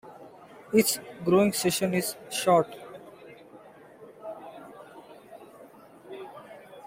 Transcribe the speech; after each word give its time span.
Its 0.73 0.99
growing 1.23 1.53
season 1.53 1.93
is 1.93 2.15
short. 2.31 2.75